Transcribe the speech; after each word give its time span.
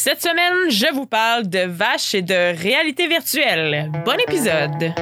Cette 0.00 0.22
semaine, 0.22 0.70
je 0.70 0.94
vous 0.94 1.06
parle 1.06 1.48
de 1.48 1.58
vaches 1.58 2.14
et 2.14 2.22
de 2.22 2.56
réalité 2.56 3.08
virtuelle. 3.08 3.90
Bon 4.04 4.16
épisode! 4.28 4.94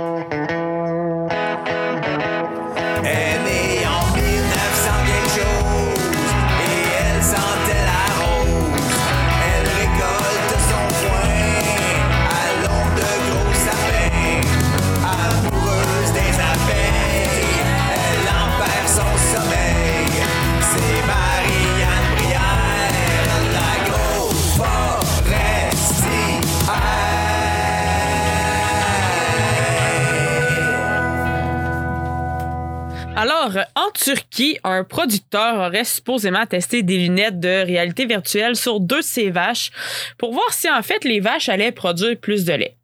Turquie, 33.96 34.58
un 34.64 34.84
producteur 34.84 35.56
aurait 35.56 35.84
supposément 35.84 36.46
testé 36.46 36.82
des 36.82 36.98
lunettes 36.98 37.40
de 37.40 37.64
réalité 37.64 38.06
virtuelle 38.06 38.56
sur 38.56 38.80
deux 38.80 38.98
de 38.98 39.02
ses 39.02 39.30
vaches 39.30 39.70
pour 40.18 40.32
voir 40.32 40.52
si 40.52 40.70
en 40.70 40.82
fait 40.82 41.04
les 41.04 41.20
vaches 41.20 41.48
allaient 41.48 41.72
produire 41.72 42.16
plus 42.16 42.44
de 42.44 42.52
lait. 42.52 42.76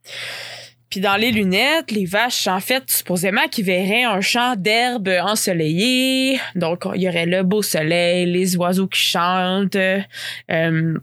Puis 0.93 1.01
dans 1.01 1.17
les 1.17 1.31
lunettes, 1.31 1.91
les 1.91 2.05
vaches, 2.05 2.47
en 2.49 2.61
fait, 2.61 2.83
supposément 2.91 3.49
qu'ils 3.51 3.65
verraient 3.65 4.05
un 4.05 4.21
champ 4.21 4.57
d'herbe 4.59 5.09
ensoleillé. 5.23 6.39
Donc, 6.55 6.83
il 6.95 7.01
y 7.01 7.09
aurait 7.09 7.25
le 7.25 7.43
beau 7.43 7.63
soleil, 7.63 8.27
les 8.27 8.57
oiseaux 8.59 8.89
qui 8.89 9.01
chantent. 9.01 9.75
euh, 9.77 10.99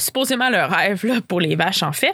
supposément 0.00 0.50
le 0.50 0.62
rêve 0.62 1.04
là, 1.06 1.20
pour 1.26 1.40
les 1.40 1.56
vaches, 1.56 1.82
en 1.82 1.92
fait. 1.92 2.12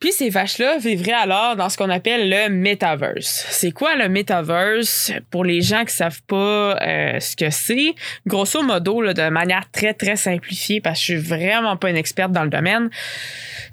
Puis 0.00 0.12
ces 0.12 0.30
vaches-là 0.30 0.78
vivraient 0.78 1.12
alors 1.12 1.56
dans 1.56 1.68
ce 1.68 1.76
qu'on 1.76 1.90
appelle 1.90 2.28
le 2.28 2.48
metaverse. 2.48 3.46
C'est 3.50 3.72
quoi 3.72 3.94
le 3.96 4.08
metaverse? 4.08 5.12
Pour 5.30 5.44
les 5.44 5.60
gens 5.60 5.84
qui 5.84 5.94
savent 5.94 6.22
pas 6.26 6.76
euh, 6.80 7.20
ce 7.20 7.36
que 7.36 7.50
c'est, 7.50 7.94
grosso 8.26 8.62
modo, 8.62 9.12
de 9.12 9.28
manière 9.30 9.70
très, 9.70 9.94
très 9.94 10.16
simplifiée, 10.16 10.80
parce 10.80 10.98
que 10.98 11.06
je 11.06 11.18
suis 11.18 11.28
vraiment 11.28 11.76
pas 11.76 11.90
une 11.90 11.96
experte 11.96 12.32
dans 12.32 12.44
le 12.44 12.50
domaine, 12.50 12.90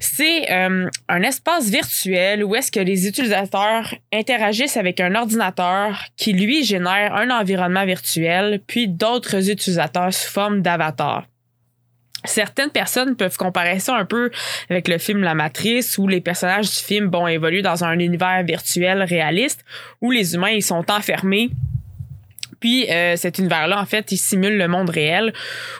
c'est 0.00 0.50
euh, 0.50 0.88
un 1.08 1.22
espace 1.22 1.68
virtuel 1.68 2.44
où 2.44 2.54
est-ce 2.54 2.72
que 2.72 2.80
les 2.80 3.06
utilisateurs 3.06 3.94
interagissent 4.12 4.76
avec 4.76 5.00
un 5.00 5.14
ordinateur 5.14 6.04
qui, 6.16 6.32
lui, 6.32 6.64
génère 6.64 7.14
un 7.14 7.30
environnement 7.30 7.84
virtuel, 7.84 8.60
puis 8.66 8.88
d'autres 8.88 9.50
utilisateurs 9.50 10.12
sous 10.12 10.30
forme 10.30 10.62
d'avatar. 10.62 11.24
Certaines 12.24 12.70
personnes 12.70 13.16
peuvent 13.16 13.36
comparer 13.36 13.78
ça 13.78 13.96
un 13.96 14.04
peu 14.04 14.30
avec 14.70 14.88
le 14.88 14.98
film 14.98 15.22
La 15.22 15.34
Matrice 15.34 15.98
où 15.98 16.06
les 16.06 16.20
personnages 16.20 16.70
du 16.70 16.76
film 16.76 17.08
bon, 17.08 17.26
évoluent 17.26 17.62
dans 17.62 17.84
un 17.84 17.98
univers 17.98 18.42
virtuel 18.44 19.02
réaliste 19.02 19.64
où 20.00 20.10
les 20.10 20.34
humains 20.34 20.50
ils 20.50 20.62
sont 20.62 20.90
enfermés 20.90 21.50
puis 22.62 22.88
euh, 22.88 23.16
cet 23.16 23.38
univers-là, 23.38 23.80
en 23.80 23.84
fait, 23.84 24.12
il 24.12 24.16
simule 24.16 24.56
le 24.56 24.68
monde 24.68 24.88
réel. 24.88 25.32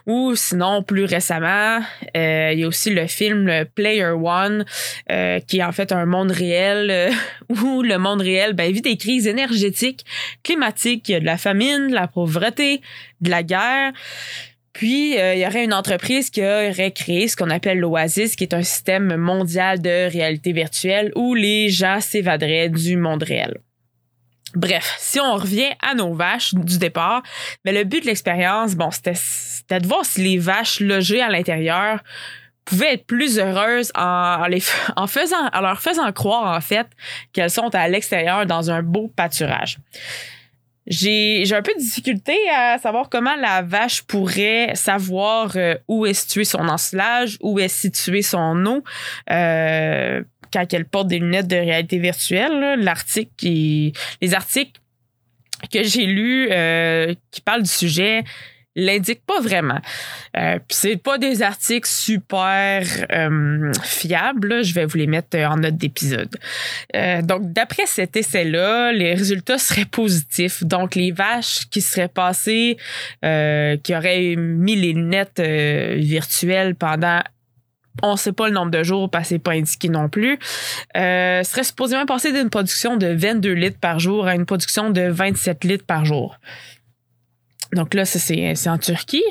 Ou 0.06 0.34
sinon, 0.34 0.82
plus 0.82 1.04
récemment, 1.04 1.78
euh, 2.16 2.50
il 2.52 2.58
y 2.58 2.64
a 2.64 2.66
aussi 2.66 2.90
le 2.90 3.06
film 3.06 3.64
Player 3.76 4.10
One, 4.10 4.64
euh, 5.10 5.38
qui 5.38 5.58
est 5.58 5.62
en 5.62 5.70
fait 5.70 5.92
un 5.92 6.06
monde 6.06 6.32
réel 6.32 6.90
euh, 6.90 7.10
où 7.62 7.82
le 7.82 7.98
monde 7.98 8.20
réel 8.20 8.54
ben, 8.54 8.72
vit 8.72 8.82
des 8.82 8.96
crises 8.96 9.28
énergétiques, 9.28 10.04
climatiques, 10.42 11.08
il 11.08 11.12
y 11.12 11.14
a 11.14 11.20
de 11.20 11.24
la 11.24 11.38
famine, 11.38 11.86
de 11.86 11.94
la 11.94 12.08
pauvreté, 12.08 12.82
de 13.20 13.30
la 13.30 13.44
guerre. 13.44 13.92
Puis, 14.72 15.18
euh, 15.18 15.34
il 15.34 15.40
y 15.40 15.46
aurait 15.46 15.64
une 15.64 15.74
entreprise 15.74 16.30
qui 16.30 16.42
aurait 16.42 16.92
créé 16.92 17.28
ce 17.28 17.36
qu'on 17.36 17.50
appelle 17.50 17.78
l'Oasis, 17.78 18.36
qui 18.36 18.44
est 18.44 18.54
un 18.54 18.62
système 18.62 19.16
mondial 19.16 19.82
de 19.82 20.10
réalité 20.10 20.52
virtuelle 20.52 21.12
où 21.14 21.34
les 21.34 21.68
gens 21.68 22.00
s'évaderaient 22.00 22.70
du 22.70 22.96
monde 22.96 23.22
réel. 23.22 23.58
Bref, 24.54 24.96
si 24.98 25.20
on 25.20 25.34
revient 25.34 25.72
à 25.80 25.94
nos 25.94 26.14
vaches 26.14 26.54
du 26.54 26.78
départ, 26.78 27.22
mais 27.64 27.72
le 27.72 27.84
but 27.84 28.02
de 28.02 28.06
l'expérience, 28.06 28.74
bon, 28.74 28.90
c'était, 28.90 29.80
de 29.80 29.86
voir 29.86 30.04
si 30.04 30.22
les 30.22 30.38
vaches 30.38 30.80
logées 30.80 31.22
à 31.22 31.28
l'intérieur 31.28 32.02
pouvaient 32.64 32.94
être 32.94 33.06
plus 33.06 33.38
heureuses 33.38 33.90
en, 33.94 34.44
en 34.44 35.60
leur 35.60 35.80
faisant 35.80 36.12
croire, 36.12 36.56
en 36.56 36.60
fait, 36.60 36.86
qu'elles 37.32 37.50
sont 37.50 37.74
à 37.74 37.88
l'extérieur 37.88 38.46
dans 38.46 38.70
un 38.70 38.82
beau 38.82 39.08
pâturage. 39.14 39.78
J'ai, 40.86 41.44
un 41.52 41.62
peu 41.62 41.72
de 41.74 41.80
difficulté 41.80 42.36
à 42.50 42.78
savoir 42.78 43.08
comment 43.08 43.36
la 43.36 43.62
vache 43.62 44.02
pourrait 44.02 44.72
savoir 44.74 45.52
euh, 45.56 45.76
où 45.86 46.06
est 46.06 46.14
situé 46.14 46.44
son 46.44 46.68
ensilage, 46.68 47.38
où 47.40 47.60
est 47.60 47.68
situé 47.68 48.22
son 48.22 48.66
eau. 48.66 48.82
Euh, 49.30 50.22
quand 50.52 50.74
elle 50.74 50.84
porte 50.84 51.08
des 51.08 51.18
lunettes 51.18 51.46
de 51.46 51.56
réalité 51.56 51.98
virtuelle, 51.98 52.80
l'article 52.80 53.46
les 54.20 54.34
articles 54.34 54.80
que 55.72 55.82
j'ai 55.84 56.06
lus 56.06 56.48
euh, 56.50 57.14
qui 57.30 57.40
parlent 57.40 57.62
du 57.62 57.70
sujet 57.70 58.24
l'indiquent 58.74 59.24
pas 59.26 59.40
vraiment. 59.40 59.80
Euh, 60.36 60.58
c'est 60.68 60.96
pas 60.96 61.18
des 61.18 61.42
articles 61.42 61.88
super 61.88 62.82
euh, 63.12 63.72
fiables. 63.82 64.64
Je 64.64 64.74
vais 64.74 64.86
vous 64.86 64.98
les 64.98 65.06
mettre 65.06 65.36
en 65.38 65.56
note 65.56 65.76
d'épisode. 65.76 66.34
Euh, 66.96 67.22
donc, 67.22 67.52
d'après 67.52 67.86
cet 67.86 68.16
essai-là, 68.16 68.92
les 68.92 69.14
résultats 69.14 69.58
seraient 69.58 69.84
positifs. 69.84 70.64
Donc, 70.64 70.94
les 70.94 71.12
vaches 71.12 71.68
qui 71.70 71.80
seraient 71.80 72.08
passées, 72.08 72.76
euh, 73.24 73.76
qui 73.76 73.94
auraient 73.94 74.36
mis 74.36 74.76
les 74.76 74.92
euh, 75.38 75.96
virtuelles 75.98 76.74
pendant 76.74 77.20
on 78.02 78.16
sait 78.16 78.32
pas 78.32 78.48
le 78.48 78.54
nombre 78.54 78.70
de 78.70 78.82
jours 78.82 79.10
parce 79.10 79.28
que 79.28 79.36
pas 79.36 79.52
indiqué 79.52 79.88
non 79.88 80.08
plus, 80.08 80.38
euh, 80.96 81.42
serait 81.42 81.64
supposément 81.64 82.06
passer 82.06 82.32
d'une 82.32 82.48
production 82.48 82.96
de 82.96 83.08
22 83.08 83.52
litres 83.52 83.78
par 83.78 83.98
jour 83.98 84.26
à 84.26 84.34
une 84.34 84.46
production 84.46 84.90
de 84.90 85.02
27 85.02 85.64
litres 85.64 85.84
par 85.84 86.04
jour. 86.04 86.38
Donc 87.72 87.94
là, 87.94 88.04
ça, 88.04 88.18
c'est, 88.18 88.54
c'est 88.54 88.68
en 88.68 88.78
Turquie. 88.78 89.24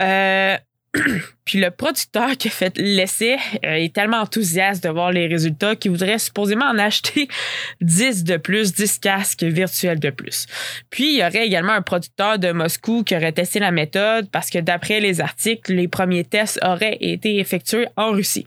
Euh, 0.00 0.56
puis 1.44 1.58
le 1.60 1.70
producteur 1.70 2.36
qui 2.36 2.48
a 2.48 2.50
fait 2.50 2.78
l'essai 2.78 3.36
euh, 3.64 3.74
est 3.74 3.92
tellement 3.92 4.20
enthousiaste 4.20 4.84
de 4.84 4.88
voir 4.88 5.10
les 5.10 5.26
résultats 5.26 5.74
qu'il 5.74 5.90
voudrait 5.90 6.18
supposément 6.18 6.66
en 6.66 6.78
acheter 6.78 7.28
10 7.80 8.24
de 8.24 8.36
plus, 8.36 8.72
10 8.72 8.98
casques 9.00 9.42
virtuels 9.42 9.98
de 9.98 10.10
plus. 10.10 10.46
Puis 10.90 11.14
il 11.14 11.18
y 11.18 11.24
aurait 11.24 11.46
également 11.46 11.72
un 11.72 11.82
producteur 11.82 12.38
de 12.38 12.52
Moscou 12.52 13.02
qui 13.02 13.16
aurait 13.16 13.32
testé 13.32 13.58
la 13.58 13.72
méthode 13.72 14.30
parce 14.30 14.50
que 14.50 14.58
d'après 14.58 15.00
les 15.00 15.20
articles, 15.20 15.74
les 15.74 15.88
premiers 15.88 16.24
tests 16.24 16.60
auraient 16.62 16.98
été 17.00 17.38
effectués 17.38 17.86
en 17.96 18.12
Russie. 18.12 18.46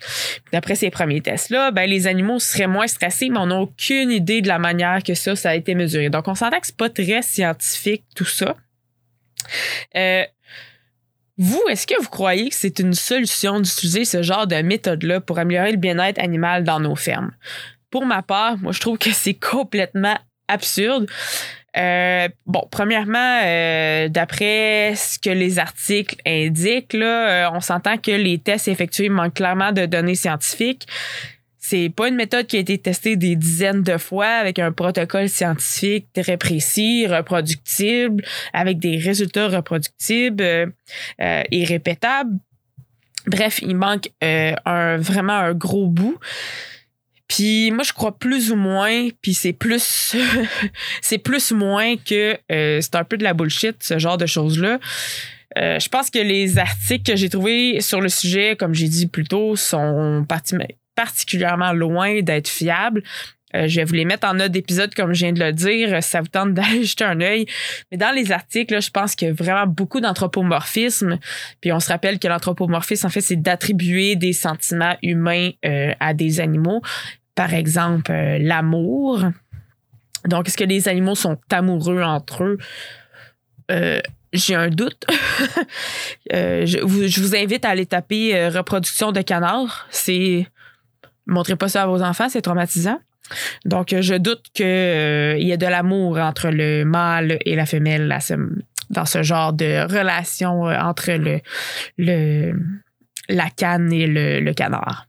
D'après 0.53 0.75
ces 0.75 0.89
premiers 0.89 1.21
tests-là, 1.21 1.71
ben, 1.71 1.89
les 1.89 2.07
animaux 2.07 2.39
seraient 2.39 2.67
moins 2.67 2.87
stressés, 2.87 3.29
mais 3.29 3.39
on 3.39 3.47
n'a 3.47 3.57
aucune 3.57 4.11
idée 4.11 4.41
de 4.41 4.47
la 4.47 4.59
manière 4.59 5.03
que 5.03 5.13
ça, 5.13 5.35
ça 5.35 5.49
a 5.49 5.55
été 5.55 5.75
mesuré. 5.75 6.09
Donc 6.09 6.27
on 6.27 6.35
s'entend 6.35 6.59
que 6.59 6.67
c'est 6.67 6.77
pas 6.77 6.89
très 6.89 7.21
scientifique 7.21 8.03
tout 8.15 8.25
ça. 8.25 8.55
Euh, 9.95 10.23
vous, 11.37 11.63
est-ce 11.69 11.85
que 11.85 11.99
vous 12.01 12.09
croyez 12.09 12.49
que 12.49 12.55
c'est 12.55 12.79
une 12.79 12.93
solution 12.93 13.59
d'utiliser 13.59 14.05
ce 14.05 14.23
genre 14.23 14.47
de 14.47 14.55
méthode-là 14.55 15.21
pour 15.21 15.37
améliorer 15.37 15.71
le 15.71 15.77
bien-être 15.77 16.19
animal 16.19 16.63
dans 16.63 16.79
nos 16.79 16.95
fermes? 16.95 17.31
Pour 17.91 18.05
ma 18.05 18.23
part, 18.23 18.57
moi, 18.57 18.71
je 18.71 18.79
trouve 18.79 18.97
que 18.97 19.11
c'est 19.11 19.35
complètement 19.35 20.17
absurde. 20.47 21.07
Euh, 21.77 22.27
bon, 22.47 22.67
premièrement, 22.71 23.41
euh, 23.45 24.09
d'après 24.09 24.95
ce 24.95 25.19
que 25.19 25.29
les 25.29 25.59
articles 25.59 26.15
indiquent, 26.25 26.93
là, 26.93 27.51
on 27.53 27.59
s'entend 27.59 27.97
que 27.97 28.11
les 28.11 28.39
tests 28.39 28.67
effectués 28.67 29.09
manquent 29.09 29.35
clairement 29.35 29.71
de 29.71 29.85
données 29.85 30.15
scientifiques. 30.15 30.87
C'est 31.69 31.89
pas 31.89 32.07
une 32.07 32.15
méthode 32.15 32.47
qui 32.47 32.55
a 32.55 32.59
été 32.59 32.77
testée 32.77 33.17
des 33.17 33.35
dizaines 33.35 33.83
de 33.83 33.97
fois 33.97 34.27
avec 34.27 34.57
un 34.57 34.71
protocole 34.71 35.27
scientifique 35.27 36.07
très 36.13 36.37
précis, 36.37 37.05
reproductible, 37.07 38.23
avec 38.53 38.79
des 38.79 38.95
résultats 38.95 39.49
reproductibles 39.49 40.41
euh, 40.41 40.65
euh, 41.19 41.43
et 41.51 41.65
répétables. 41.65 42.39
Bref, 43.25 43.59
il 43.61 43.75
manque 43.75 44.09
euh, 44.23 44.53
un, 44.65 44.95
vraiment 44.95 45.33
un 45.33 45.53
gros 45.53 45.87
bout. 45.87 46.17
Puis 47.27 47.71
moi 47.71 47.83
je 47.83 47.91
crois 47.91 48.17
plus 48.17 48.49
ou 48.53 48.55
moins, 48.55 49.09
puis 49.21 49.33
c'est 49.33 49.51
plus 49.51 50.15
c'est 51.01 51.17
plus 51.17 51.51
ou 51.51 51.57
moins 51.57 51.97
que 51.97 52.37
c'est 52.49 52.95
un 52.95 53.03
peu 53.03 53.17
de 53.17 53.25
la 53.25 53.33
bullshit 53.33 53.75
ce 53.83 53.99
genre 53.99 54.17
de 54.17 54.25
choses 54.25 54.57
là. 54.57 54.79
Euh, 55.57 55.79
je 55.79 55.89
pense 55.89 56.09
que 56.09 56.19
les 56.19 56.57
articles 56.59 57.11
que 57.11 57.17
j'ai 57.17 57.29
trouvés 57.29 57.81
sur 57.81 57.99
le 57.99 58.09
sujet, 58.09 58.55
comme 58.55 58.73
j'ai 58.73 58.87
dit 58.87 59.07
plus 59.07 59.23
tôt, 59.23 59.55
sont 59.55 60.25
parti- 60.27 60.55
particulièrement 60.97 61.73
loin 61.73 62.21
d'être 62.21 62.49
fiables. 62.49 63.03
Euh, 63.55 63.67
je 63.67 63.77
vais 63.77 63.85
vous 63.85 63.93
les 63.93 64.03
mettre 64.03 64.27
en 64.27 64.33
note 64.33 64.51
d'épisode, 64.51 64.93
comme 64.95 65.13
je 65.13 65.19
viens 65.19 65.31
de 65.31 65.39
le 65.39 65.53
dire. 65.53 66.03
Ça 66.03 66.21
vous 66.21 66.27
tente 66.27 66.53
d'aller 66.55 66.83
jeter 66.83 67.05
un 67.05 67.21
œil. 67.21 67.45
Mais 67.91 67.97
dans 67.97 68.13
les 68.13 68.31
articles, 68.31 68.81
je 68.81 68.89
pense 68.89 69.15
qu'il 69.15 69.27
y 69.27 69.31
a 69.31 69.33
vraiment 69.33 69.67
beaucoup 69.67 70.01
d'anthropomorphisme. 70.01 71.19
Puis 71.61 71.71
on 71.71 71.79
se 71.79 71.89
rappelle 71.89 72.19
que 72.19 72.27
l'anthropomorphisme, 72.27 73.05
en 73.05 73.09
fait, 73.09 73.21
c'est 73.21 73.37
d'attribuer 73.37 74.15
des 74.15 74.33
sentiments 74.33 74.97
humains 75.03 75.51
euh, 75.65 75.93
à 75.99 76.13
des 76.13 76.39
animaux. 76.39 76.81
Par 77.35 77.53
exemple, 77.53 78.11
euh, 78.11 78.39
l'amour. 78.41 79.23
Donc, 80.25 80.47
est-ce 80.47 80.57
que 80.57 80.63
les 80.63 80.89
animaux 80.89 81.15
sont 81.15 81.37
amoureux 81.51 82.01
entre 82.01 82.43
eux? 82.43 82.57
Euh, 83.71 84.01
j'ai 84.33 84.55
un 84.55 84.69
doute. 84.69 85.05
Euh, 86.33 86.65
je, 86.65 86.79
vous, 86.79 87.07
je 87.07 87.21
vous 87.21 87.37
invite 87.37 87.63
à 87.63 87.69
aller 87.69 87.85
taper 87.85 88.35
euh, 88.35 88.49
reproduction 88.49 89.13
de 89.13 89.21
canard. 89.21 89.87
C'est. 89.89 90.45
Montrez 91.27 91.55
pas 91.55 91.67
ça 91.67 91.83
à 91.83 91.87
vos 91.87 92.01
enfants, 92.01 92.29
c'est 92.29 92.41
traumatisant. 92.41 92.99
Donc, 93.65 93.93
euh, 93.93 94.01
je 94.01 94.15
doute 94.15 94.43
qu'il 94.53 94.65
y 94.65 95.51
ait 95.51 95.57
de 95.57 95.65
l'amour 95.65 96.17
entre 96.17 96.49
le 96.49 96.85
mâle 96.85 97.37
et 97.45 97.55
la 97.55 97.65
femelle 97.65 98.07
dans 98.89 99.05
ce 99.05 99.23
genre 99.23 99.53
de 99.53 99.91
relation 99.91 100.67
euh, 100.67 100.77
entre 100.79 101.11
le, 101.97 102.53
la 103.29 103.49
canne 103.49 103.91
et 103.91 104.07
le, 104.07 104.53
canard. 104.53 105.07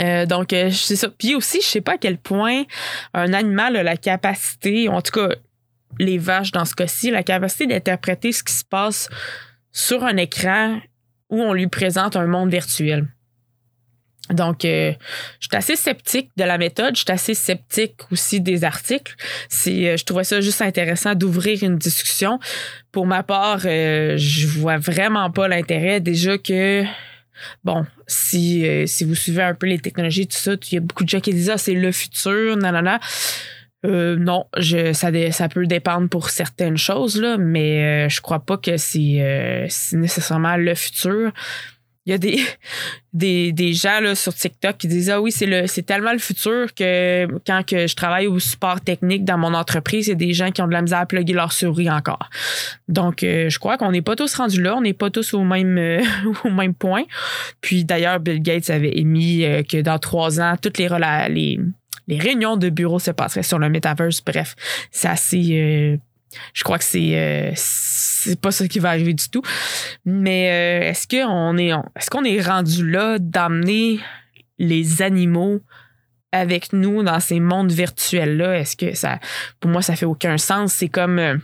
Euh, 0.00 0.26
donc, 0.26 0.52
euh, 0.52 0.70
c'est 0.70 0.96
ça. 0.96 1.08
Puis 1.08 1.34
aussi, 1.34 1.60
je 1.60 1.66
sais 1.66 1.80
pas 1.80 1.92
à 1.92 1.98
quel 1.98 2.18
point 2.18 2.64
un 3.12 3.32
animal 3.32 3.76
a 3.76 3.82
la 3.82 3.96
capacité, 3.96 4.88
en 4.88 5.02
tout 5.02 5.12
cas, 5.12 5.34
les 5.98 6.18
vaches 6.18 6.50
dans 6.50 6.64
ce 6.64 6.74
cas-ci, 6.74 7.10
la 7.10 7.22
capacité 7.22 7.66
d'interpréter 7.66 8.32
ce 8.32 8.42
qui 8.42 8.52
se 8.52 8.64
passe 8.64 9.08
sur 9.70 10.04
un 10.04 10.16
écran 10.16 10.80
où 11.30 11.40
on 11.40 11.52
lui 11.52 11.68
présente 11.68 12.16
un 12.16 12.26
monde 12.26 12.50
virtuel. 12.50 13.06
Donc, 14.30 14.64
euh, 14.64 14.92
je 15.40 15.48
suis 15.48 15.56
assez 15.56 15.76
sceptique 15.76 16.30
de 16.36 16.44
la 16.44 16.56
méthode, 16.56 16.96
je 16.96 17.02
suis 17.02 17.12
assez 17.12 17.34
sceptique 17.34 17.96
aussi 18.10 18.40
des 18.40 18.64
articles. 18.64 19.14
Euh, 19.66 19.96
je 19.96 20.04
trouvais 20.04 20.24
ça 20.24 20.40
juste 20.40 20.62
intéressant 20.62 21.14
d'ouvrir 21.14 21.62
une 21.62 21.76
discussion. 21.76 22.38
Pour 22.90 23.06
ma 23.06 23.22
part, 23.22 23.60
euh, 23.66 24.16
je 24.16 24.46
vois 24.46 24.78
vraiment 24.78 25.30
pas 25.30 25.46
l'intérêt. 25.46 26.00
Déjà 26.00 26.38
que, 26.38 26.84
bon, 27.64 27.84
si, 28.06 28.66
euh, 28.66 28.86
si 28.86 29.04
vous 29.04 29.14
suivez 29.14 29.42
un 29.42 29.54
peu 29.54 29.66
les 29.66 29.78
technologies, 29.78 30.26
tout 30.26 30.38
ça, 30.38 30.52
il 30.70 30.74
y 30.74 30.78
a 30.78 30.80
beaucoup 30.80 31.04
de 31.04 31.08
gens 31.10 31.20
qui 31.20 31.34
disent 31.34 31.50
Ah, 31.50 31.58
c'est 31.58 31.74
le 31.74 31.92
futur, 31.92 32.56
nanana. 32.56 33.00
Euh, 33.84 34.16
non, 34.16 34.46
je, 34.56 34.94
ça, 34.94 35.10
ça 35.32 35.48
peut 35.50 35.66
dépendre 35.66 36.08
pour 36.08 36.30
certaines 36.30 36.78
choses, 36.78 37.20
là, 37.20 37.36
mais 37.36 38.06
euh, 38.06 38.08
je 38.08 38.22
crois 38.22 38.40
pas 38.40 38.56
que 38.56 38.78
c'est 38.78 39.68
nécessairement 39.92 40.56
le 40.56 40.74
futur. 40.74 41.32
Il 42.06 42.10
y 42.10 42.14
a 42.14 42.18
des, 42.18 42.38
des, 43.12 43.52
des 43.52 43.72
gens 43.72 44.00
là, 44.00 44.14
sur 44.14 44.34
TikTok 44.34 44.76
qui 44.76 44.88
disent 44.88 45.10
Ah 45.10 45.20
oui, 45.20 45.32
c'est 45.32 45.46
le 45.46 45.66
c'est 45.66 45.82
tellement 45.82 46.12
le 46.12 46.18
futur 46.18 46.74
que 46.74 47.26
quand 47.46 47.64
que 47.66 47.86
je 47.86 47.94
travaille 47.94 48.26
au 48.26 48.38
support 48.38 48.80
technique 48.80 49.24
dans 49.24 49.38
mon 49.38 49.54
entreprise, 49.54 50.06
il 50.06 50.10
y 50.10 50.12
a 50.12 50.16
des 50.16 50.32
gens 50.32 50.50
qui 50.50 50.62
ont 50.62 50.66
de 50.66 50.72
la 50.72 50.82
misère 50.82 50.98
à 50.98 51.06
plugger 51.06 51.32
leur 51.32 51.52
souris 51.52 51.90
encore. 51.90 52.28
Donc, 52.88 53.22
euh, 53.22 53.48
je 53.48 53.58
crois 53.58 53.78
qu'on 53.78 53.92
n'est 53.92 54.02
pas 54.02 54.16
tous 54.16 54.34
rendus 54.34 54.60
là, 54.60 54.76
on 54.76 54.82
n'est 54.82 54.92
pas 54.92 55.10
tous 55.10 55.34
au 55.34 55.44
même, 55.44 55.78
euh, 55.78 56.02
au 56.44 56.50
même 56.50 56.74
point. 56.74 57.04
Puis 57.60 57.84
d'ailleurs, 57.84 58.20
Bill 58.20 58.42
Gates 58.42 58.70
avait 58.70 58.98
émis 58.98 59.44
euh, 59.44 59.62
que 59.62 59.80
dans 59.80 59.98
trois 59.98 60.40
ans, 60.40 60.56
toutes 60.60 60.78
les, 60.78 60.88
les, 61.30 61.60
les 62.06 62.18
réunions 62.18 62.56
de 62.56 62.68
bureau 62.68 62.98
se 62.98 63.10
passeraient 63.10 63.42
sur 63.42 63.58
le 63.58 63.70
metaverse. 63.70 64.22
Bref, 64.24 64.54
c'est 64.90 65.08
assez. 65.08 65.98
Je 66.52 66.64
crois 66.64 66.78
que 66.78 66.84
c'est 66.84 67.18
euh, 67.18 67.52
c'est 67.54 68.40
pas 68.40 68.50
ça 68.50 68.66
qui 68.68 68.78
va 68.78 68.90
arriver 68.90 69.14
du 69.14 69.28
tout. 69.28 69.42
Mais 70.04 70.50
euh, 70.50 70.90
est-ce 70.90 71.06
qu'on 71.06 71.56
est 71.58 71.70
est-ce 71.96 72.10
qu'on 72.10 72.24
est 72.24 72.40
rendu 72.40 72.88
là 72.88 73.18
d'amener 73.18 74.00
les 74.58 75.02
animaux 75.02 75.60
avec 76.32 76.72
nous 76.72 77.02
dans 77.02 77.20
ces 77.20 77.40
mondes 77.40 77.72
virtuels 77.72 78.36
là 78.36 78.58
Est-ce 78.58 78.76
que 78.76 78.94
ça 78.94 79.18
pour 79.60 79.70
moi 79.70 79.82
ça 79.82 79.96
fait 79.96 80.06
aucun 80.06 80.38
sens? 80.38 80.72
C'est 80.72 80.88
comme 80.88 81.18
euh, 81.18 81.36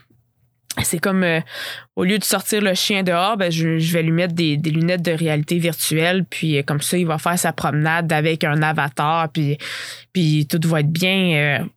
c'est 0.83 0.99
comme 1.01 1.27
au 1.97 2.05
lieu 2.05 2.19
de 2.19 2.25
sortir 2.25 2.63
le 2.63 2.75
chien 2.75 3.03
dehors, 3.03 3.37
ben 3.37 3.51
je, 3.51 3.93
vais 3.93 4.05
lui 4.05 4.13
mettre 4.13 4.35
des, 4.35 4.57
des 4.57 4.71
lunettes 4.71 5.03
de 5.03 5.11
réalité 5.11 5.59
virtuelle, 5.59 6.25
puis 6.25 6.63
comme 6.65 6.81
ça, 6.81 6.97
il 6.97 7.09
va 7.09 7.19
faire 7.19 7.37
sa 7.37 7.53
promenade 7.53 8.13
avec 8.13 8.45
un 8.45 8.63
avatar, 8.63 9.31
puis, 9.33 9.59
puis 10.13 10.47
tout 10.47 10.61
va 10.69 10.79
être 10.79 10.93
bien. 10.93 11.69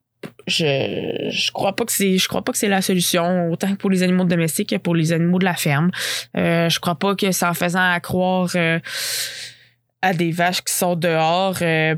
Je, 0.47 1.29
je 1.31 1.51
crois 1.51 1.75
pas 1.75 1.85
que 1.85 1.91
c'est 1.91 2.17
je 2.17 2.27
crois 2.27 2.43
pas 2.43 2.51
que 2.51 2.57
c'est 2.57 2.67
la 2.67 2.81
solution 2.81 3.49
autant 3.49 3.75
pour 3.75 3.89
les 3.89 4.03
animaux 4.03 4.25
domestiques 4.25 4.69
que 4.69 4.75
pour 4.75 4.95
les 4.95 5.13
animaux 5.13 5.39
de 5.39 5.45
la 5.45 5.53
ferme. 5.53 5.91
Euh, 6.37 6.69
je 6.69 6.79
crois 6.79 6.95
pas 6.95 7.15
que 7.15 7.31
c'est 7.31 7.45
en 7.45 7.53
faisant 7.53 7.97
croire 8.01 8.49
euh, 8.55 8.79
à 10.01 10.13
des 10.13 10.31
vaches 10.31 10.61
qui 10.61 10.73
sont 10.73 10.95
dehors 10.95 11.57
euh, 11.61 11.95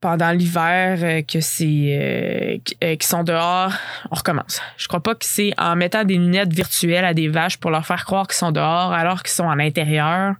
pendant 0.00 0.30
l'hiver 0.30 0.98
euh, 1.02 1.22
que 1.22 1.40
c'est 1.40 2.60
qui 2.80 3.06
sont 3.06 3.24
dehors, 3.24 3.72
on 4.10 4.14
recommence. 4.14 4.60
Je 4.76 4.88
crois 4.88 5.02
pas 5.02 5.14
que 5.14 5.24
c'est 5.24 5.52
en 5.58 5.76
mettant 5.76 6.04
des 6.04 6.14
lunettes 6.14 6.52
virtuelles 6.52 7.04
à 7.04 7.14
des 7.14 7.28
vaches 7.28 7.56
pour 7.58 7.70
leur 7.70 7.86
faire 7.86 8.04
croire 8.04 8.26
qu'ils 8.26 8.36
sont 8.36 8.52
dehors 8.52 8.92
alors 8.92 9.22
qu'ils 9.22 9.32
sont 9.32 9.48
à 9.48 9.56
l'intérieur 9.56 10.34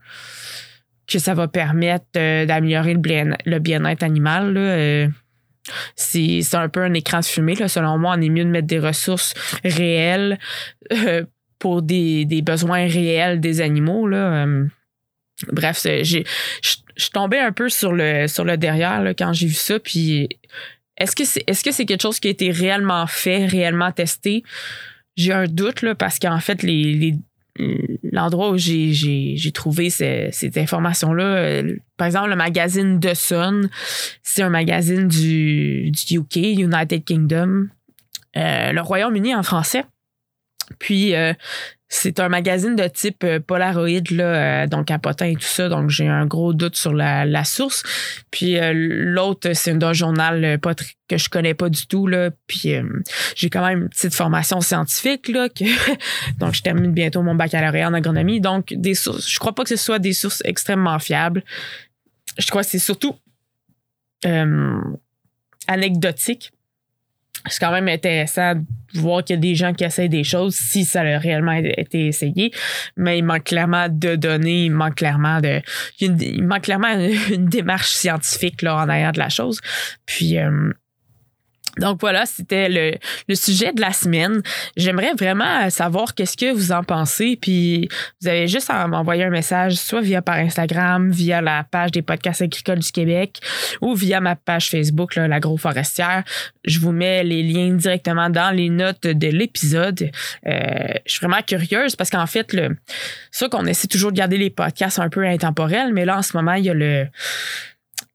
que 1.08 1.18
ça 1.18 1.34
va 1.34 1.48
permettre 1.48 2.06
d'améliorer 2.14 2.94
le 2.94 3.58
bien-être 3.58 4.02
animal. 4.02 4.54
là. 4.54 5.08
C'est 5.94 6.42
un 6.54 6.68
peu 6.68 6.82
un 6.82 6.94
écran 6.94 7.20
de 7.20 7.24
fumée. 7.24 7.54
Là. 7.54 7.68
Selon 7.68 7.98
moi, 7.98 8.14
on 8.16 8.20
est 8.20 8.28
mieux 8.28 8.44
de 8.44 8.50
mettre 8.50 8.66
des 8.66 8.78
ressources 8.78 9.34
réelles 9.64 10.38
euh, 10.92 11.24
pour 11.58 11.82
des, 11.82 12.24
des 12.24 12.42
besoins 12.42 12.86
réels 12.88 13.40
des 13.40 13.60
animaux. 13.60 14.08
Là. 14.08 14.44
Euh, 14.44 14.66
bref, 15.52 15.80
je 15.84 16.22
suis 16.96 17.10
tombée 17.12 17.38
un 17.38 17.52
peu 17.52 17.68
sur 17.68 17.92
le, 17.92 18.26
sur 18.26 18.44
le 18.44 18.56
derrière 18.56 19.02
là, 19.02 19.14
quand 19.14 19.32
j'ai 19.32 19.46
vu 19.46 19.54
ça. 19.54 19.78
Puis 19.78 20.28
est-ce 20.96 21.14
que 21.16 21.24
c'est 21.24 21.42
est-ce 21.46 21.64
que 21.64 21.72
c'est 21.72 21.86
quelque 21.86 22.02
chose 22.02 22.20
qui 22.20 22.28
a 22.28 22.30
été 22.32 22.50
réellement 22.50 23.06
fait, 23.06 23.46
réellement 23.46 23.92
testé? 23.92 24.42
J'ai 25.16 25.32
un 25.32 25.46
doute 25.46 25.82
là, 25.82 25.94
parce 25.94 26.18
qu'en 26.18 26.40
fait, 26.40 26.62
les, 26.62 26.94
les- 26.94 27.14
l'endroit 27.58 28.50
où 28.50 28.56
j'ai, 28.56 29.52
trouvé 29.52 29.90
ces, 29.90 30.30
ces 30.32 30.50
informations-là, 30.56 31.24
euh, 31.24 31.76
par 31.96 32.06
exemple, 32.06 32.30
le 32.30 32.36
magazine 32.36 32.98
The 32.98 33.14
Sun, 33.14 33.68
c'est 34.22 34.42
un 34.42 34.48
magazine 34.48 35.08
du, 35.08 35.90
du 35.90 36.18
UK, 36.18 36.36
United 36.36 37.04
Kingdom, 37.04 37.68
euh, 38.36 38.72
le 38.72 38.80
Royaume-Uni 38.80 39.34
en 39.34 39.42
français. 39.42 39.84
Puis, 40.78 41.14
euh, 41.14 41.32
c'est 41.88 42.20
un 42.20 42.28
magazine 42.28 42.74
de 42.74 42.86
type 42.88 43.24
euh, 43.24 43.40
Polaroid, 43.40 44.10
là, 44.10 44.24
euh, 44.24 44.66
donc 44.66 44.90
à 44.90 44.98
potin 44.98 45.26
et 45.26 45.34
tout 45.34 45.42
ça. 45.42 45.68
Donc, 45.68 45.90
j'ai 45.90 46.08
un 46.08 46.26
gros 46.26 46.54
doute 46.54 46.76
sur 46.76 46.92
la, 46.92 47.44
source. 47.44 47.82
Puis, 48.30 48.56
l'autre, 48.72 49.52
c'est 49.54 49.82
un 49.82 49.92
journal 49.92 50.58
pas 50.60 50.74
que 50.74 51.18
je 51.18 51.28
connais 51.28 51.54
pas 51.54 51.68
du 51.68 51.86
tout. 51.86 52.06
Là. 52.06 52.30
Puis, 52.46 52.74
j'ai 53.36 53.50
quand 53.50 53.66
même 53.66 53.82
une 53.82 53.88
petite 53.88 54.14
formation 54.14 54.60
scientifique. 54.60 55.28
Là, 55.28 55.48
que, 55.48 55.64
donc, 56.38 56.54
je 56.54 56.62
termine 56.62 56.92
bientôt 56.92 57.22
mon 57.22 57.34
baccalauréat 57.34 57.88
en 57.88 57.94
agronomie. 57.94 58.40
Donc, 58.40 58.72
des 58.72 58.94
sources, 58.94 59.30
je 59.30 59.38
crois 59.38 59.54
pas 59.54 59.62
que 59.62 59.70
ce 59.70 59.76
soit 59.76 59.98
des 59.98 60.12
sources 60.12 60.42
extrêmement 60.44 60.98
fiables. 60.98 61.42
Je 62.38 62.46
crois 62.46 62.62
que 62.62 62.68
c'est 62.68 62.78
surtout 62.78 63.14
anecdotique. 65.66 66.52
C'est 67.46 67.58
quand 67.58 67.72
même 67.72 67.88
intéressant 67.88 68.54
de 68.54 69.00
voir 69.00 69.24
qu'il 69.24 69.34
y 69.34 69.38
a 69.38 69.40
des 69.40 69.54
gens 69.54 69.72
qui 69.72 69.84
essayent 69.84 70.08
des 70.08 70.22
choses 70.22 70.54
si 70.54 70.84
ça 70.84 71.00
a 71.00 71.18
réellement 71.18 71.52
été 71.52 72.06
essayé. 72.06 72.52
Mais 72.96 73.18
il 73.18 73.24
manque 73.24 73.44
clairement 73.44 73.88
de 73.88 74.14
données, 74.14 74.66
il 74.66 74.70
manque 74.70 74.96
clairement 74.96 75.40
de. 75.40 75.60
Il, 75.98 76.44
manque 76.44 76.62
clairement 76.62 76.88
une, 76.88 77.12
une 77.34 77.46
démarche 77.46 77.90
scientifique 77.90 78.62
là, 78.62 78.76
en 78.76 78.88
arrière 78.88 79.12
de 79.12 79.18
la 79.18 79.28
chose. 79.28 79.60
Puis 80.06 80.38
euh, 80.38 80.72
donc 81.78 82.00
voilà, 82.00 82.26
c'était 82.26 82.68
le, 82.68 83.34
sujet 83.34 83.72
de 83.72 83.80
la 83.80 83.92
semaine. 83.92 84.42
J'aimerais 84.76 85.14
vraiment 85.14 85.68
savoir 85.70 86.14
qu'est-ce 86.14 86.36
que 86.36 86.52
vous 86.52 86.70
en 86.70 86.84
pensez. 86.84 87.38
Puis 87.40 87.88
vous 88.20 88.28
avez 88.28 88.46
juste 88.46 88.68
à 88.68 88.86
m'envoyer 88.86 89.24
un 89.24 89.30
message, 89.30 89.74
soit 89.74 90.02
via 90.02 90.20
par 90.20 90.36
Instagram, 90.36 91.10
via 91.10 91.40
la 91.40 91.64
page 91.64 91.92
des 91.92 92.02
podcasts 92.02 92.42
agricoles 92.42 92.80
du 92.80 92.92
Québec 92.92 93.40
ou 93.80 93.94
via 93.94 94.20
ma 94.20 94.36
page 94.36 94.68
Facebook, 94.68 95.14
là, 95.14 95.28
l'Agroforestière. 95.28 96.24
Je 96.64 96.78
vous 96.78 96.92
mets 96.92 97.24
les 97.24 97.42
liens 97.42 97.72
directement 97.72 98.28
dans 98.28 98.54
les 98.54 98.68
notes 98.68 99.06
de 99.06 99.28
l'épisode. 99.28 100.10
Euh, 100.46 100.94
je 101.06 101.12
suis 101.12 101.26
vraiment 101.26 101.42
curieuse 101.42 101.96
parce 101.96 102.10
qu'en 102.10 102.26
fait, 102.26 102.52
le, 102.52 102.76
sûr 103.30 103.48
qu'on 103.48 103.64
essaie 103.64 103.88
toujours 103.88 104.12
de 104.12 104.16
garder 104.16 104.36
les 104.36 104.50
podcasts 104.50 104.98
un 104.98 105.08
peu 105.08 105.24
intemporels, 105.24 105.92
mais 105.92 106.04
là, 106.04 106.18
en 106.18 106.22
ce 106.22 106.36
moment, 106.36 106.54
il 106.54 106.64
y 106.64 106.70
a 106.70 106.74
le 106.74 107.06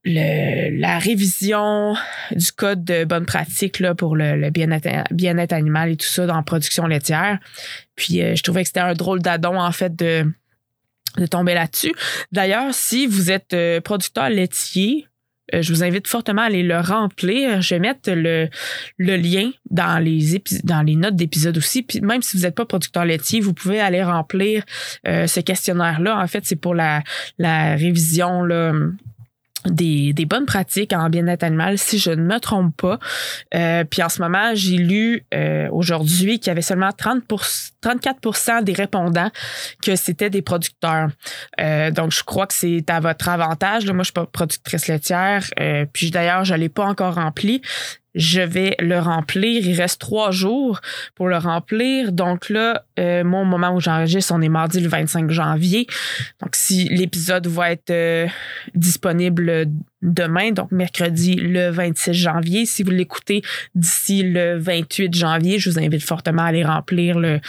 la 0.07 0.99
révision 0.99 1.95
du 2.31 2.51
code 2.51 2.83
de 2.83 3.03
bonne 3.03 3.25
pratique 3.25 3.81
pour 3.95 4.15
le, 4.15 4.49
bien-être, 4.49 5.53
animal 5.53 5.91
et 5.91 5.97
tout 5.97 6.07
ça 6.07 6.25
dans 6.25 6.35
la 6.35 6.43
production 6.43 6.87
laitière. 6.87 7.39
Puis 7.95 8.21
euh, 8.21 8.35
je 8.35 8.43
trouvais 8.43 8.61
que 8.61 8.67
c'était 8.67 8.79
un 8.79 8.93
drôle 8.93 9.21
d'adon 9.21 9.59
en 9.59 9.71
fait 9.71 9.95
de, 9.95 10.25
tomber 11.31 11.55
là-dessus. 11.55 11.93
D'ailleurs, 12.31 12.73
si 12.73 13.07
vous 13.07 13.31
êtes 13.31 13.53
euh, 13.53 13.81
producteur 13.81 14.29
laitier, 14.29 15.07
euh, 15.55 15.63
je 15.63 15.73
vous 15.73 15.83
invite 15.83 16.07
fortement 16.07 16.43
à 16.43 16.45
aller 16.45 16.61
le 16.61 16.79
remplir. 16.79 17.59
Je 17.61 17.73
vais 17.73 17.79
mettre 17.79 18.11
le, 18.11 18.49
lien 18.99 19.49
dans 19.71 19.97
les, 19.97 20.95
notes 20.95 21.15
d'épisode 21.15 21.57
aussi. 21.57 21.81
Puis 21.81 22.01
même 22.01 22.21
si 22.21 22.37
vous 22.37 22.43
n'êtes 22.43 22.53
pas 22.53 22.65
producteur 22.65 23.03
laitier, 23.03 23.39
vous 23.39 23.53
pouvez 23.53 23.79
aller 23.79 24.03
remplir 24.03 24.63
ce 25.05 25.39
questionnaire-là. 25.39 26.19
En 26.19 26.27
fait, 26.27 26.45
c'est 26.45 26.55
pour 26.55 26.75
la, 26.75 27.01
révision 27.39 28.43
des, 29.69 30.13
des 30.13 30.25
bonnes 30.25 30.45
pratiques 30.45 30.93
en 30.93 31.09
bien-être 31.09 31.43
animal, 31.43 31.77
si 31.77 31.99
je 31.99 32.11
ne 32.11 32.23
me 32.23 32.39
trompe 32.39 32.75
pas. 32.75 32.99
Euh, 33.53 33.83
puis 33.83 34.03
en 34.03 34.09
ce 34.09 34.21
moment, 34.21 34.51
j'ai 34.53 34.77
lu 34.77 35.25
euh, 35.33 35.67
aujourd'hui 35.71 36.39
qu'il 36.39 36.47
y 36.47 36.51
avait 36.51 36.61
seulement 36.61 36.91
30 36.91 37.23
34 37.81 38.63
des 38.63 38.73
répondants 38.73 39.29
que 39.81 39.95
c'était 39.95 40.29
des 40.29 40.41
producteurs. 40.41 41.09
Euh, 41.59 41.91
donc, 41.91 42.11
je 42.11 42.23
crois 42.23 42.47
que 42.47 42.53
c'est 42.53 42.89
à 42.89 42.99
votre 42.99 43.29
avantage. 43.29 43.85
Là, 43.85 43.93
moi, 43.93 44.03
je 44.03 44.07
suis 44.07 44.13
pas 44.13 44.25
productrice 44.25 44.87
laitière. 44.87 45.43
Euh, 45.59 45.85
puis 45.91 46.11
d'ailleurs, 46.11 46.43
je 46.43 46.53
ne 46.53 46.59
l'ai 46.59 46.69
pas 46.69 46.85
encore 46.85 47.15
rempli. 47.15 47.61
Je 48.17 48.41
vais 48.41 48.75
le 48.79 48.99
remplir. 48.99 49.65
Il 49.65 49.79
reste 49.79 50.01
trois 50.01 50.31
jours 50.31 50.81
pour 51.15 51.29
le 51.29 51.37
remplir. 51.37 52.11
Donc 52.11 52.49
là, 52.49 52.83
euh, 52.99 53.21
au 53.21 53.45
moment 53.45 53.73
où 53.75 53.79
j'enregistre, 53.79 54.33
on 54.35 54.41
est 54.41 54.49
mardi 54.49 54.79
le 54.81 54.89
25 54.89 55.31
janvier. 55.31 55.87
Donc 56.41 56.55
si 56.55 56.89
l'épisode 56.89 57.47
va 57.47 57.71
être 57.71 57.91
euh, 57.91 58.27
disponible 58.75 59.67
demain, 60.01 60.51
donc 60.51 60.71
mercredi 60.71 61.35
le 61.35 61.69
26 61.69 62.13
janvier, 62.13 62.65
si 62.65 62.83
vous 62.83 62.91
l'écoutez 62.91 63.41
d'ici 63.75 64.23
le 64.23 64.57
28 64.57 65.13
janvier, 65.13 65.59
je 65.59 65.69
vous 65.69 65.79
invite 65.79 66.03
fortement 66.03 66.43
à 66.43 66.47
aller 66.47 66.65
remplir 66.65 67.19
le, 67.19 67.39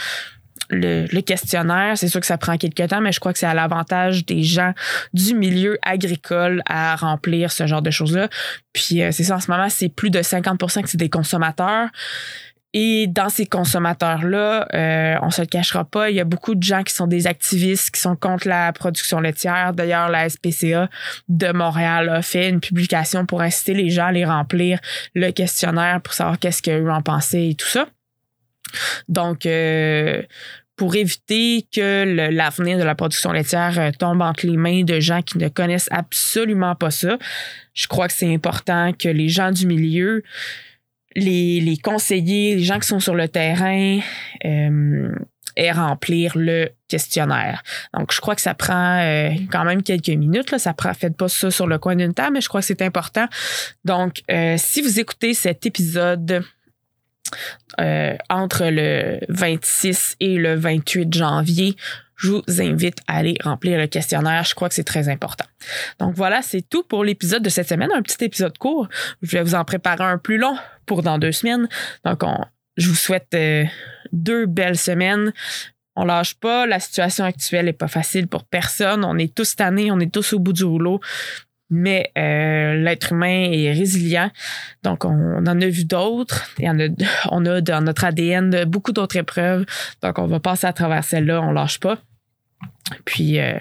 le, 0.69 1.21
questionnaire. 1.21 1.97
C'est 1.97 2.07
sûr 2.07 2.19
que 2.19 2.25
ça 2.25 2.37
prend 2.37 2.57
quelques 2.57 2.87
temps, 2.87 3.01
mais 3.01 3.11
je 3.11 3.19
crois 3.19 3.33
que 3.33 3.39
c'est 3.39 3.45
à 3.45 3.53
l'avantage 3.53 4.25
des 4.25 4.43
gens 4.43 4.73
du 5.13 5.35
milieu 5.35 5.77
agricole 5.81 6.61
à 6.65 6.95
remplir 6.95 7.51
ce 7.51 7.67
genre 7.67 7.81
de 7.81 7.91
choses-là. 7.91 8.29
Puis 8.73 9.01
euh, 9.01 9.11
c'est 9.11 9.23
ça, 9.23 9.35
en 9.35 9.39
ce 9.39 9.51
moment, 9.51 9.69
c'est 9.69 9.89
plus 9.89 10.09
de 10.09 10.19
50% 10.19 10.83
que 10.83 10.89
c'est 10.89 10.97
des 10.97 11.09
consommateurs. 11.09 11.89
Et 12.73 13.07
dans 13.07 13.29
ces 13.29 13.47
consommateurs-là, 13.47 14.67
euh, 14.75 15.15
on 15.23 15.31
se 15.31 15.41
le 15.41 15.47
cachera 15.47 15.85
pas, 15.85 16.11
il 16.11 16.15
y 16.15 16.19
a 16.19 16.23
beaucoup 16.23 16.53
de 16.53 16.61
gens 16.61 16.83
qui 16.83 16.93
sont 16.93 17.07
des 17.07 17.25
activistes, 17.25 17.89
qui 17.89 17.99
sont 17.99 18.15
contre 18.15 18.47
la 18.47 18.71
production 18.73 19.19
laitière. 19.19 19.73
D'ailleurs, 19.73 20.09
la 20.09 20.29
SPCA 20.29 20.87
de 21.29 21.51
Montréal 21.51 22.09
a 22.09 22.21
fait 22.21 22.47
une 22.47 22.59
publication 22.59 23.25
pour 23.25 23.41
inciter 23.41 23.73
les 23.73 23.89
gens 23.89 24.07
à 24.07 24.11
les 24.11 24.25
remplir 24.25 24.79
le 25.15 25.31
questionnaire 25.31 25.99
pour 26.01 26.13
savoir 26.13 26.37
qu'est-ce 26.37 26.61
qu'eux 26.61 26.89
en 26.91 27.01
pensaient 27.01 27.49
et 27.49 27.55
tout 27.55 27.67
ça. 27.67 27.87
Donc, 29.07 29.45
euh, 29.45 30.21
pour 30.79 30.95
éviter 30.95 31.67
que 31.75 32.29
l'avenir 32.31 32.77
de 32.77 32.83
la 32.83 32.95
production 32.95 33.33
laitière 33.33 33.77
euh, 33.77 33.91
tombe 33.91 34.21
entre 34.21 34.47
les 34.47 34.55
mains 34.55 34.83
de 34.83 35.01
gens 35.01 35.21
qui 35.21 35.37
ne 35.37 35.49
connaissent 35.49 35.89
absolument 35.91 36.73
pas 36.73 36.89
ça, 36.89 37.17
je 37.73 37.87
crois 37.87 38.07
que 38.07 38.13
c'est 38.13 38.33
important 38.33 38.93
que 38.93 39.09
les 39.09 39.27
gens 39.27 39.51
du 39.51 39.67
milieu, 39.67 40.23
les, 41.17 41.77
conseillers, 41.83 42.55
les 42.55 42.63
gens 42.63 42.79
qui 42.79 42.87
sont 42.87 43.01
sur 43.01 43.13
le 43.13 43.27
terrain, 43.27 43.99
euh, 44.45 45.13
aient 45.57 45.73
remplir 45.73 46.37
le 46.37 46.69
questionnaire. 46.87 47.61
Donc, 47.93 48.13
je 48.13 48.21
crois 48.21 48.35
que 48.35 48.41
ça 48.41 48.53
prend 48.53 49.01
euh, 49.01 49.31
quand 49.51 49.65
même 49.65 49.83
quelques 49.83 50.07
minutes. 50.07 50.49
Là. 50.49 50.59
Ça 50.59 50.73
prend, 50.73 50.93
faites 50.93 51.17
pas 51.17 51.27
ça 51.27 51.51
sur 51.51 51.67
le 51.67 51.77
coin 51.77 51.97
d'une 51.97 52.13
table, 52.13 52.35
mais 52.35 52.41
je 52.41 52.47
crois 52.47 52.61
que 52.61 52.67
c'est 52.67 52.81
important. 52.81 53.27
Donc, 53.83 54.21
si 54.55 54.81
vous 54.81 54.97
écoutez 54.97 55.33
cet 55.33 55.65
épisode 55.65 56.41
euh, 57.79 58.15
entre 58.29 58.65
le 58.65 59.19
26 59.29 60.15
et 60.19 60.37
le 60.37 60.55
28 60.55 61.13
janvier, 61.13 61.75
je 62.19 62.31
vous 62.31 62.43
invite 62.61 62.97
à 63.07 63.17
aller 63.17 63.35
remplir 63.41 63.79
le 63.79 63.87
questionnaire. 63.87 64.43
Je 64.43 64.53
crois 64.53 64.67
que 64.67 64.75
c'est 64.75 64.83
très 64.83 65.07
important. 65.07 65.45
Donc 65.99 66.15
voilà, 66.15 66.41
c'est 66.41 66.61
tout 66.61 66.83
pour 66.83 67.03
l'épisode 67.03 67.41
de 67.41 67.49
cette 67.49 67.69
semaine. 67.69 67.89
Un 67.95 68.01
petit 68.01 68.23
épisode 68.23 68.57
court. 68.57 68.89
Je 69.21 69.37
vais 69.37 69.43
vous 69.43 69.55
en 69.55 69.63
préparer 69.63 70.03
un 70.03 70.17
plus 70.17 70.37
long 70.37 70.57
pour 70.85 71.01
dans 71.01 71.17
deux 71.17 71.31
semaines. 71.31 71.69
Donc, 72.03 72.23
on, 72.23 72.43
je 72.75 72.89
vous 72.89 72.95
souhaite 72.95 73.33
euh, 73.33 73.63
deux 74.11 74.45
belles 74.47 74.77
semaines. 74.77 75.31
On 75.95 76.03
lâche 76.03 76.35
pas. 76.35 76.65
La 76.65 76.79
situation 76.79 77.23
actuelle 77.23 77.69
est 77.69 77.73
pas 77.73 77.87
facile 77.87 78.27
pour 78.27 78.43
personne. 78.43 79.05
On 79.05 79.17
est 79.17 79.33
tous 79.33 79.55
tannés, 79.55 79.91
on 79.91 79.99
est 79.99 80.11
tous 80.11 80.33
au 80.33 80.39
bout 80.39 80.53
du 80.53 80.65
rouleau. 80.65 80.99
Mais 81.69 82.11
euh, 82.17 82.75
l'être 82.75 83.13
humain 83.13 83.51
est 83.51 83.71
résilient. 83.71 84.31
Donc, 84.83 85.05
on, 85.05 85.37
en 85.37 85.61
a 85.61 85.67
vu 85.67 85.85
d'autres. 85.85 86.49
On 87.31 87.45
a, 87.45 87.61
dans 87.61 87.81
notre 87.81 88.05
ADN 88.05 88.65
beaucoup 88.65 88.91
d'autres 88.91 89.17
épreuves. 89.17 89.65
Donc, 90.01 90.17
on 90.17 90.25
va 90.25 90.39
passer 90.39 90.67
à 90.67 90.73
travers 90.73 91.03
celle-là. 91.03 91.41
On 91.41 91.51
lâche 91.51 91.79
pas. 91.79 91.99
Puis, 93.05 93.39
euh, 93.39 93.57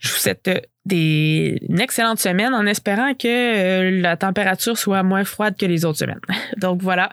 je 0.00 0.08
vous 0.10 0.16
souhaite 0.16 0.48
euh, 0.48 0.60
des, 0.84 1.58
une 1.68 1.80
excellente 1.80 2.18
semaine 2.18 2.54
en 2.54 2.66
espérant 2.66 3.14
que 3.14 3.28
euh, 3.28 4.00
la 4.00 4.16
température 4.16 4.78
soit 4.78 5.02
moins 5.02 5.24
froide 5.24 5.56
que 5.56 5.66
les 5.66 5.84
autres 5.84 5.98
semaines. 5.98 6.20
Donc, 6.56 6.82
voilà. 6.82 7.10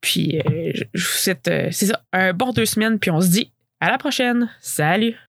Puis, 0.00 0.40
euh, 0.40 0.72
je 0.94 1.04
vous 1.04 1.18
souhaite, 1.18 1.50
c'est 1.70 1.86
ça, 1.86 2.02
un 2.12 2.32
bon 2.32 2.52
deux 2.52 2.66
semaines. 2.66 2.98
Puis, 2.98 3.10
on 3.10 3.20
se 3.20 3.28
dit 3.28 3.52
à 3.80 3.90
la 3.90 3.98
prochaine. 3.98 4.50
Salut! 4.60 5.27